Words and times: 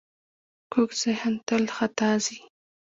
کوږ 0.71 0.89
ذهن 1.01 1.33
تل 1.47 1.63
خطا 1.75 2.11
ځي 2.25 2.37